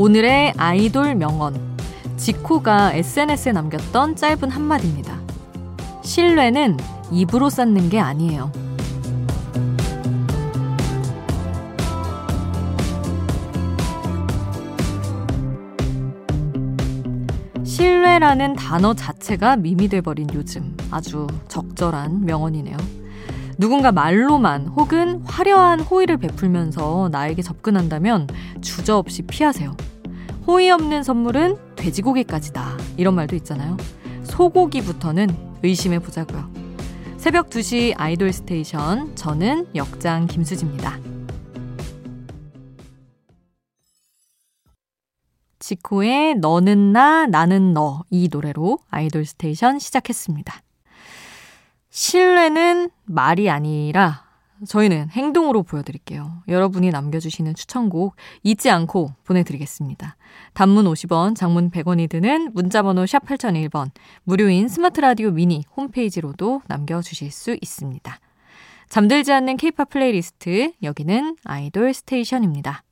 오늘의 0.00 0.54
아이돌 0.56 1.16
명언. 1.16 1.76
지코가 2.16 2.92
SNS에 2.94 3.50
남겼던 3.50 4.14
짧은 4.14 4.48
한마디입니다. 4.48 5.20
신뢰는 6.04 6.76
입으로 7.10 7.50
쌓는 7.50 7.88
게 7.88 7.98
아니에요. 7.98 8.52
신뢰라는 17.64 18.54
단어 18.54 18.94
자체가 18.94 19.56
밈이 19.56 19.88
돼버린 19.88 20.28
요즘 20.32 20.76
아주 20.92 21.26
적절한 21.48 22.24
명언이네요. 22.24 22.76
누군가 23.58 23.90
말로만 23.90 24.68
혹은 24.68 25.20
화려한 25.26 25.80
호의를 25.80 26.16
베풀면서 26.18 27.08
나에게 27.10 27.42
접근한다면 27.42 28.28
주저없이 28.60 29.22
피하세요. 29.22 29.76
호의 30.46 30.70
없는 30.70 31.02
선물은 31.02 31.74
돼지고기까지다. 31.74 32.76
이런 32.96 33.16
말도 33.16 33.34
있잖아요. 33.36 33.76
소고기부터는 34.22 35.28
의심해 35.64 35.98
보자고요. 35.98 36.48
새벽 37.16 37.50
2시 37.50 37.94
아이돌 37.96 38.32
스테이션. 38.32 39.16
저는 39.16 39.66
역장 39.74 40.28
김수지입니다. 40.28 40.96
지코의 45.58 46.36
너는 46.36 46.92
나, 46.92 47.26
나는 47.26 47.74
너. 47.74 48.04
이 48.08 48.28
노래로 48.30 48.78
아이돌 48.88 49.24
스테이션 49.26 49.80
시작했습니다. 49.80 50.62
신뢰는 51.90 52.90
말이 53.04 53.48
아니라 53.48 54.28
저희는 54.66 55.10
행동으로 55.10 55.62
보여드릴게요. 55.62 56.42
여러분이 56.48 56.90
남겨주시는 56.90 57.54
추천곡 57.54 58.16
잊지 58.42 58.70
않고 58.70 59.12
보내드리겠습니다. 59.24 60.16
단문 60.52 60.86
50원, 60.86 61.36
장문 61.36 61.70
100원이 61.70 62.08
드는 62.08 62.52
문자번호 62.54 63.06
샵 63.06 63.24
8001번, 63.24 63.90
무료인 64.24 64.68
스마트라디오 64.68 65.30
미니 65.30 65.62
홈페이지로도 65.76 66.62
남겨주실 66.66 67.30
수 67.30 67.56
있습니다. 67.60 68.18
잠들지 68.88 69.32
않는 69.32 69.56
케이팝 69.58 69.90
플레이리스트, 69.90 70.72
여기는 70.82 71.36
아이돌 71.44 71.94
스테이션입니다. 71.94 72.82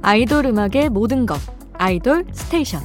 아이돌 0.00 0.46
음악의 0.46 0.88
모든 0.90 1.26
것. 1.26 1.61
아이돌 1.82 2.26
스테이션 2.32 2.80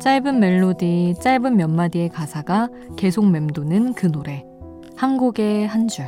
짧은 0.00 0.40
멜로디, 0.40 1.14
짧은 1.22 1.56
몇 1.56 1.70
마디의 1.70 2.08
가사가 2.08 2.68
계속 2.96 3.30
맴도는 3.30 3.94
그 3.94 4.10
노래. 4.10 4.44
한 4.96 5.16
곡의 5.16 5.68
한 5.68 5.86
줄. 5.86 6.06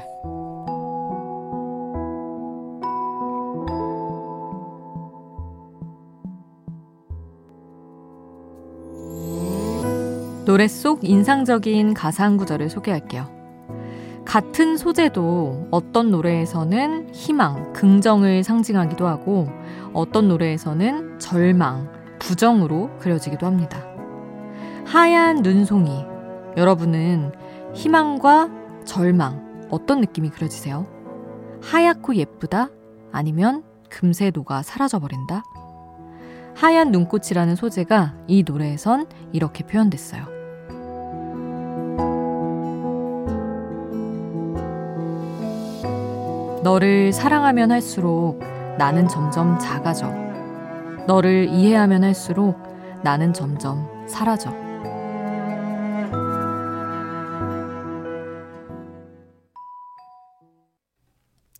노래 10.44 10.69
속 10.69 11.09
인상적인 11.09 11.94
가사 11.94 12.25
한 12.25 12.37
구절을 12.37 12.69
소개할게요. 12.69 13.32
같은 14.27 14.77
소재도 14.77 15.69
어떤 15.71 16.10
노래에서는 16.10 17.15
희망, 17.15 17.72
긍정을 17.72 18.43
상징하기도 18.43 19.06
하고 19.06 19.49
어떤 19.93 20.28
노래에서는 20.28 21.19
절망, 21.19 21.91
부정으로 22.19 22.91
그려지기도 22.99 23.47
합니다. 23.47 23.84
하얀 24.87 25.37
눈송이. 25.37 26.05
여러분은 26.56 27.32
희망과 27.75 28.50
절망, 28.84 29.69
어떤 29.71 30.00
느낌이 30.00 30.31
그려지세요? 30.31 30.87
하얗고 31.62 32.16
예쁘다? 32.16 32.69
아니면 33.12 33.62
금세 33.88 34.31
녹아 34.32 34.62
사라져버린다? 34.62 35.43
하얀 36.55 36.93
눈꽃이라는 36.93 37.56
소재가 37.56 38.15
이 38.26 38.44
노래에선 38.47 39.06
이렇게 39.32 39.65
표현됐어요. 39.65 40.34
너를 46.64 47.12
사랑하면 47.12 47.70
할수록 47.70 48.41
나는 48.78 49.06
점점 49.06 49.58
작아져. 49.58 50.10
너를 51.06 51.47
이해하면 51.50 52.02
할수록 52.02 52.56
나는 53.02 53.34
점점 53.34 53.86
사라져. 54.08 54.50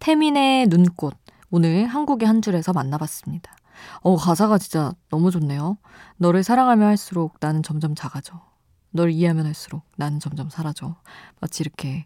태민의 0.01 0.69
눈꽃. 0.69 1.15
오늘 1.51 1.87
한국의 1.87 2.27
한 2.27 2.41
줄에서 2.41 2.73
만나봤습니다. 2.73 3.55
어, 4.01 4.17
가사가 4.17 4.57
진짜 4.57 4.95
너무 5.11 5.31
좋네요. 5.31 5.77
너를 6.17 6.43
사랑하면 6.43 6.89
할수록 6.89 7.37
나는 7.41 7.63
점점 7.63 7.95
작아져. 7.95 8.54
널 8.95 9.11
이해하면 9.11 9.45
할수록 9.47 9.83
나는 9.97 10.21
점점 10.21 10.49
사라져. 10.49 10.95
마치 11.41 11.63
이렇게 11.63 12.05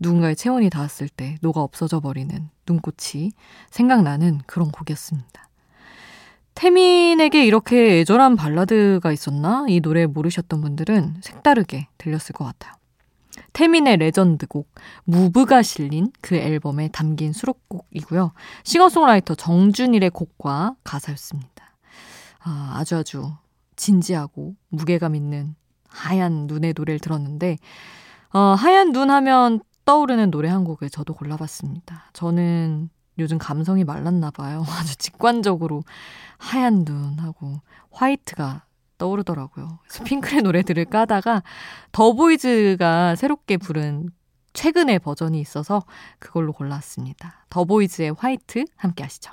누군가의 0.00 0.34
체온이 0.34 0.68
닿았을 0.68 1.08
때 1.08 1.38
녹아 1.42 1.60
없어져 1.60 2.00
버리는 2.00 2.50
눈꽃이 2.66 3.30
생각나는 3.70 4.40
그런 4.46 4.72
곡이었습니다. 4.72 5.48
태민에게 6.54 7.46
이렇게 7.46 8.00
애절한 8.00 8.34
발라드가 8.34 9.12
있었나? 9.12 9.64
이 9.68 9.80
노래 9.80 10.06
모르셨던 10.06 10.60
분들은 10.60 11.20
색다르게 11.20 11.88
들렸을 11.98 12.32
것 12.32 12.44
같아요. 12.44 12.74
태민의 13.52 13.98
레전드곡 13.98 14.68
무브가 15.04 15.62
실린 15.62 16.10
그 16.20 16.34
앨범에 16.34 16.88
담긴 16.88 17.32
수록곡이고요. 17.32 18.32
싱어송라이터 18.64 19.36
정준일의 19.36 20.10
곡과 20.10 20.74
가사였습니다. 20.82 21.76
아, 22.40 22.74
아주 22.76 22.96
아주 22.96 23.32
진지하고 23.76 24.56
무게감 24.68 25.14
있는 25.14 25.54
하얀 25.94 26.46
눈의 26.46 26.74
노래를 26.76 26.98
들었는데 26.98 27.58
어, 28.32 28.38
하얀 28.38 28.92
눈 28.92 29.10
하면 29.10 29.60
떠오르는 29.84 30.30
노래 30.30 30.48
한 30.48 30.64
곡을 30.64 30.90
저도 30.90 31.14
골라봤습니다. 31.14 32.10
저는 32.12 32.90
요즘 33.18 33.38
감성이 33.38 33.84
말랐나 33.84 34.30
봐요. 34.30 34.64
아주 34.80 34.96
직관적으로 34.96 35.84
하얀 36.38 36.84
눈하고 36.84 37.60
화이트가 37.90 38.64
떠오르더라고요. 38.98 39.78
그래서 39.82 40.04
핑클의 40.04 40.42
노래들을 40.42 40.84
까다가 40.86 41.42
더보이즈가 41.92 43.16
새롭게 43.16 43.56
부른 43.56 44.10
최근의 44.52 45.00
버전이 45.00 45.40
있어서 45.40 45.82
그걸로 46.18 46.52
골랐습니다. 46.52 47.46
더보이즈의 47.50 48.14
화이트 48.16 48.64
함께 48.76 49.02
하시죠. 49.02 49.32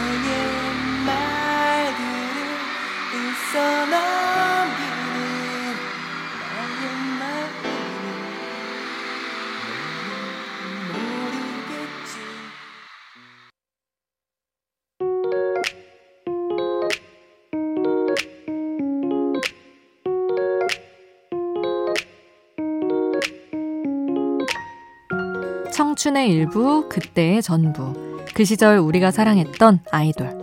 청춘의 25.81 26.29
일부, 26.29 26.87
그때의 26.87 27.41
전부. 27.41 28.19
그 28.35 28.45
시절 28.45 28.77
우리가 28.77 29.09
사랑했던 29.09 29.79
아이돌. 29.89 30.37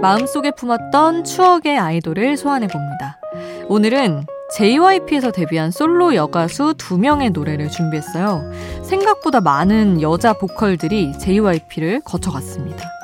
마음속에 0.00 0.52
품었던 0.52 1.24
추억의 1.24 1.78
아이돌을 1.78 2.38
소환해 2.38 2.66
봅니다. 2.66 3.20
오늘은 3.68 4.24
JYP에서 4.56 5.30
데뷔한 5.30 5.70
솔로 5.70 6.14
여가수 6.14 6.76
두명의 6.78 7.28
노래를 7.28 7.68
준비했어요. 7.68 8.40
생각보다 8.84 9.42
많은 9.42 10.00
여자 10.00 10.32
보컬들이 10.32 11.12
JYP를 11.18 12.00
거쳐갔습니다. 12.06 12.99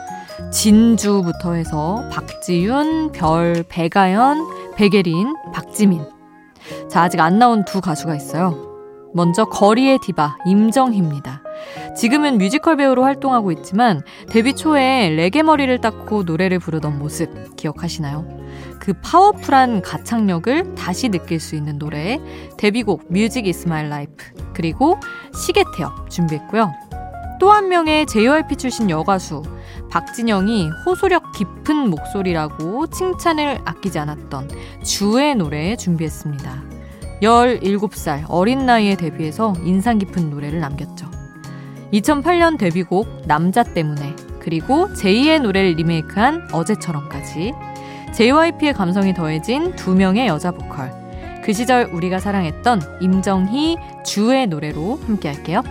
진주부터 0.53 1.55
해서 1.55 2.03
박지윤, 2.13 3.13
별, 3.13 3.65
백아연, 3.69 4.75
백예린, 4.77 5.35
박지민. 5.53 6.05
자, 6.89 7.03
아직 7.03 7.21
안 7.21 7.39
나온 7.39 7.65
두 7.65 7.81
가수가 7.81 8.15
있어요. 8.15 8.65
먼저 9.15 9.45
거리의 9.47 9.99
디바 10.03 10.39
임정희입니다. 10.47 11.43
지금은 11.97 12.37
뮤지컬 12.37 12.77
배우로 12.77 13.03
활동하고 13.03 13.51
있지만 13.53 14.03
데뷔 14.29 14.55
초에 14.55 15.09
레게 15.11 15.43
머리를 15.43 15.81
땋고 15.81 16.25
노래를 16.25 16.59
부르던 16.59 16.99
모습 16.99 17.57
기억하시나요? 17.57 18.27
그 18.79 18.93
파워풀한 19.03 19.81
가창력을 19.81 20.75
다시 20.75 21.09
느낄 21.09 21.41
수 21.41 21.57
있는 21.57 21.79
노래 21.79 22.21
데뷔곡 22.59 23.07
Music 23.09 23.47
Is 23.47 23.67
My 23.69 23.89
Life 23.89 24.13
그리고 24.53 24.99
시계 25.35 25.65
태엽 25.77 26.11
준비했고요. 26.11 26.73
또 27.41 27.51
한 27.51 27.69
명의 27.69 28.07
JYP 28.07 28.57
출신 28.57 28.91
여가수 28.91 29.43
박진영이 29.91 30.71
호소력 30.85 31.33
깊은 31.33 31.91
목소리라고 31.91 32.87
칭찬을 32.89 33.61
아끼지 33.65 33.99
않았던 33.99 34.51
주의 34.83 35.35
노래 35.35 35.77
준비했습니다. 35.77 36.63
17살 37.23 38.25
어린 38.29 38.67
나이에 38.67 38.97
데뷔해서 38.97 39.55
인상 39.65 39.99
깊은 39.99 40.31
노래를 40.31 40.61
남겼죠. 40.61 41.11
2008년 41.93 42.59
데뷔곡 42.59 43.27
남자 43.27 43.63
때문에 43.63 44.15
그리고 44.41 44.89
제2의 44.89 45.41
노래를 45.41 45.73
리메이크한 45.77 46.49
어제처럼까지 46.53 47.53
JYP의 48.15 48.75
감성이 48.75 49.15
더해진 49.15 49.75
두 49.77 49.95
명의 49.95 50.27
여자 50.27 50.51
보컬 50.51 51.07
그 51.47 51.53
시절 51.53 51.85
우리가 51.93 52.19
사랑했던 52.19 52.99
임정희, 53.01 53.77
주의 54.05 54.47
노래로 54.49 54.99
함께 55.07 55.29
할게요. 55.29 55.63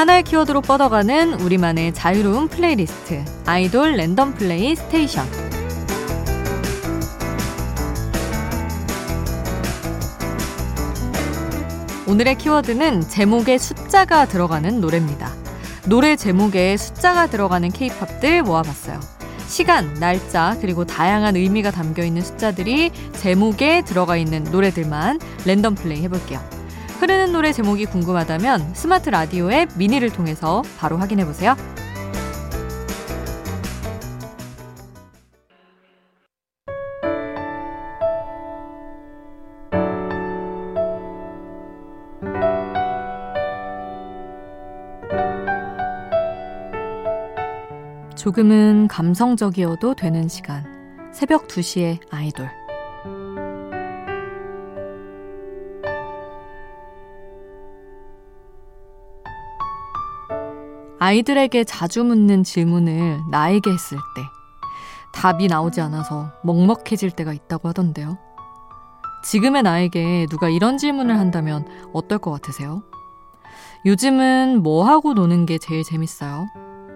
하나의 0.00 0.22
키워드로 0.22 0.62
뻗어가는 0.62 1.34
우리만의 1.42 1.92
자유로운 1.92 2.48
플레이리스트 2.48 3.22
아이돌 3.44 3.96
랜덤 3.96 4.32
플레이 4.32 4.74
스테이션 4.74 5.26
오늘의 12.08 12.38
키워드는 12.38 13.02
제목에 13.02 13.58
숫자가 13.58 14.24
들어가는 14.24 14.80
노래입니다. 14.80 15.34
노래 15.84 16.16
제목에 16.16 16.78
숫자가 16.78 17.26
들어가는 17.26 17.68
케이팝들 17.70 18.42
모아봤어요. 18.42 18.98
시간, 19.48 19.92
날짜, 20.00 20.56
그리고 20.62 20.86
다양한 20.86 21.36
의미가 21.36 21.72
담겨 21.72 22.04
있는 22.04 22.22
숫자들이 22.22 22.90
제목에 23.12 23.82
들어가 23.82 24.16
있는 24.16 24.44
노래들만 24.44 25.20
랜덤 25.44 25.74
플레이 25.74 26.00
해볼게요. 26.04 26.59
흐르는 27.00 27.32
노래 27.32 27.50
제목이 27.50 27.86
궁금하다면 27.86 28.74
스마트 28.74 29.08
라디오 29.08 29.50
앱 29.50 29.70
미니를 29.74 30.10
통해서 30.10 30.62
바로 30.78 30.98
확인해 30.98 31.24
보세요. 31.24 31.56
조금은 48.14 48.88
감성적이어도 48.88 49.94
되는 49.94 50.28
시간. 50.28 50.66
새벽 51.14 51.48
2시에 51.48 51.98
아이돌. 52.10 52.59
아이들에게 61.02 61.64
자주 61.64 62.04
묻는 62.04 62.44
질문을 62.44 63.22
나에게 63.30 63.70
했을 63.72 63.96
때 64.14 64.22
답이 65.14 65.48
나오지 65.48 65.80
않아서 65.80 66.30
먹먹해질 66.44 67.12
때가 67.12 67.32
있다고 67.32 67.68
하던데요. 67.68 68.18
지금의 69.24 69.62
나에게 69.62 70.26
누가 70.28 70.50
이런 70.50 70.76
질문을 70.76 71.18
한다면 71.18 71.66
어떨 71.94 72.18
것 72.18 72.30
같으세요? 72.30 72.82
요즘은 73.86 74.62
뭐 74.62 74.84
하고 74.84 75.14
노는 75.14 75.46
게 75.46 75.56
제일 75.56 75.84
재밌어요? 75.84 76.46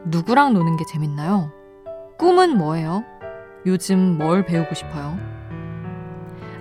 누구랑 0.04 0.52
노는 0.52 0.76
게 0.76 0.84
재밌나요? 0.84 1.50
꿈은 2.18 2.58
뭐예요? 2.58 3.04
요즘 3.64 4.18
뭘 4.18 4.44
배우고 4.44 4.74
싶어요? 4.74 5.16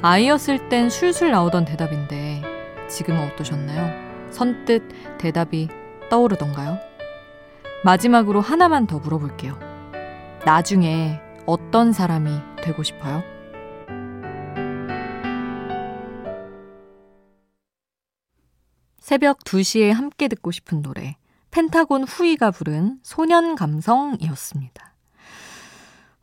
아이였을 0.01 0.69
땐 0.69 0.90
술술 0.90 1.31
나오던 1.31 1.66
대답인데 1.66 2.42
지금은 2.90 3.31
어떠셨나요? 3.31 4.31
선뜻 4.31 5.18
대답이 5.18 5.68
떠오르던가요? 6.10 6.93
마지막으로 7.83 8.39
하나만 8.39 8.88
더 8.88 9.00
물어볼게요. 9.00 9.59
나중에 10.45 11.19
어떤 11.45 11.91
사람이 11.91 12.30
되고 12.63 12.81
싶어요? 12.81 13.21
새벽 19.00 19.39
2시에 19.39 19.91
함께 19.91 20.30
듣고 20.30 20.51
싶은 20.51 20.81
노래. 20.81 21.18
펜타곤 21.51 22.06
후이가 22.06 22.51
부른 22.51 23.00
소년 23.03 23.56
감성이었습니다. 23.56 24.95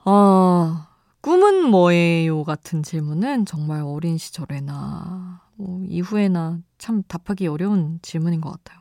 어, 0.06 0.86
꿈은 1.20 1.64
뭐예요? 1.66 2.42
같은 2.42 2.82
질문은 2.82 3.44
정말 3.44 3.82
어린 3.82 4.16
시절에나, 4.16 5.42
뭐 5.56 5.84
이후에나 5.86 6.58
참 6.78 7.02
답하기 7.06 7.46
어려운 7.46 7.98
질문인 8.00 8.40
것 8.40 8.50
같아요. 8.50 8.79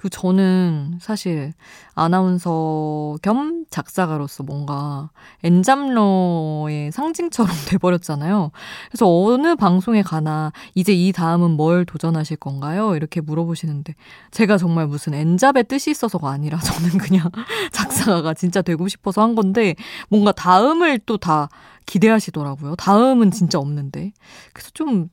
그 0.00 0.08
저는 0.08 0.96
사실 0.98 1.52
아나운서 1.94 3.16
겸 3.20 3.66
작사가로서 3.68 4.42
뭔가 4.44 5.10
엔잡러의 5.44 6.90
상징처럼 6.90 7.54
돼버렸잖아요. 7.68 8.50
그래서 8.88 9.06
어느 9.06 9.56
방송에 9.56 10.00
가나 10.00 10.52
이제 10.74 10.94
이 10.94 11.12
다음은 11.12 11.50
뭘 11.50 11.84
도전하실 11.84 12.38
건가요? 12.38 12.96
이렇게 12.96 13.20
물어보시는데 13.20 13.94
제가 14.30 14.56
정말 14.56 14.86
무슨 14.86 15.12
엔잡의 15.12 15.64
뜻이 15.64 15.90
있어서가 15.90 16.30
아니라 16.30 16.56
저는 16.64 16.96
그냥 16.96 17.30
작사가가 17.70 18.32
진짜 18.32 18.62
되고 18.62 18.88
싶어서 18.88 19.20
한 19.20 19.34
건데 19.34 19.74
뭔가 20.08 20.32
다음을 20.32 20.98
또 21.00 21.18
다 21.18 21.50
기대하시더라고요. 21.84 22.76
다음은 22.76 23.32
진짜 23.32 23.58
없는데. 23.58 24.12
그래서 24.54 24.70
좀 24.72 25.10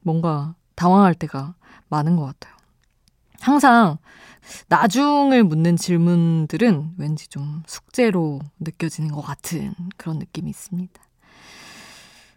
뭔가 0.00 0.54
당황할 0.76 1.12
때가 1.14 1.56
많은 1.90 2.16
것 2.16 2.24
같아요. 2.24 2.54
항상 3.40 3.98
나중을 4.68 5.44
묻는 5.44 5.76
질문들은 5.76 6.92
왠지 6.98 7.28
좀 7.28 7.62
숙제로 7.66 8.40
느껴지는 8.58 9.10
것 9.10 9.20
같은 9.20 9.74
그런 9.96 10.18
느낌이 10.18 10.50
있습니다. 10.50 11.00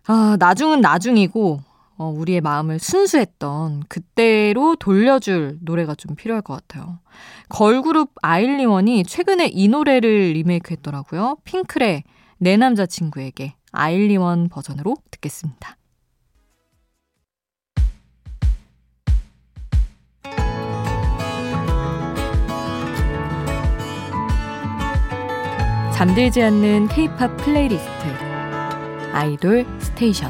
아, 0.05 0.35
나중은 0.39 0.81
나중이고, 0.81 1.61
어, 1.97 2.09
우리의 2.09 2.41
마음을 2.41 2.79
순수했던 2.79 3.83
그때로 3.87 4.75
돌려줄 4.75 5.59
노래가 5.61 5.95
좀 5.95 6.15
필요할 6.15 6.41
것 6.41 6.53
같아요. 6.55 6.99
걸그룹 7.49 8.11
아일리원이 8.21 9.03
최근에 9.03 9.47
이 9.47 9.67
노래를 9.67 10.33
리메이크 10.33 10.71
했더라고요. 10.71 11.37
핑클의 11.43 12.03
내 12.39 12.57
남자친구에게 12.57 13.55
아일리원 13.71 14.49
버전으로 14.49 14.97
듣겠습니다. 15.11 15.77
잠들지 26.03 26.43
않는 26.43 26.89
K-팝 26.89 27.37
플레이리스트 27.37 27.89
아이돌 29.13 29.65
스테이션 29.79 30.29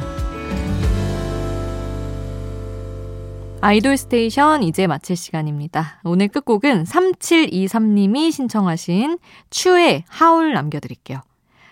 아이돌 3.59 3.97
스테이션 3.97 4.61
이제 4.61 4.85
마칠 4.85 5.15
시간입니다. 5.15 5.99
오늘 6.03 6.27
끝곡은 6.27 6.83
3723님이 6.83 8.31
신청하신 8.31 9.17
츄의 9.49 10.03
Howl 10.07 10.53
남겨드릴게요. 10.53 11.21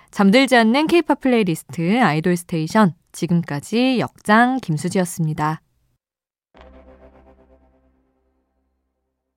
잠들지 0.10 0.55
않는 0.55 0.88
K-팝 0.88 1.20
플레이리스트 1.20 2.01
아이돌 2.01 2.38
스테이션 2.38 2.96
지금까지 3.12 4.00
역장 4.00 4.58
김수지였습니다. 4.63 5.62